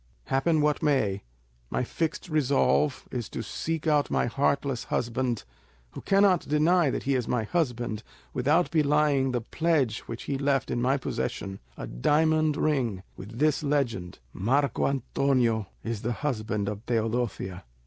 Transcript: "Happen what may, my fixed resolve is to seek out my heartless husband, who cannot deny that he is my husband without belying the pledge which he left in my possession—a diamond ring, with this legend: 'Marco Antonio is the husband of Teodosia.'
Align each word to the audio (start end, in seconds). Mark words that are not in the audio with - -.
"Happen 0.25 0.61
what 0.61 0.81
may, 0.81 1.21
my 1.69 1.83
fixed 1.83 2.27
resolve 2.27 3.07
is 3.11 3.29
to 3.29 3.43
seek 3.43 3.85
out 3.85 4.09
my 4.09 4.25
heartless 4.25 4.85
husband, 4.85 5.43
who 5.91 6.01
cannot 6.01 6.47
deny 6.47 6.89
that 6.89 7.03
he 7.03 7.13
is 7.13 7.27
my 7.27 7.43
husband 7.43 8.01
without 8.33 8.71
belying 8.71 9.31
the 9.31 9.41
pledge 9.41 9.99
which 10.07 10.23
he 10.23 10.39
left 10.39 10.71
in 10.71 10.81
my 10.81 10.97
possession—a 10.97 11.85
diamond 11.85 12.57
ring, 12.57 13.03
with 13.15 13.37
this 13.37 13.61
legend: 13.61 14.17
'Marco 14.33 14.87
Antonio 14.87 15.67
is 15.83 16.01
the 16.01 16.13
husband 16.13 16.67
of 16.67 16.83
Teodosia.' 16.87 17.63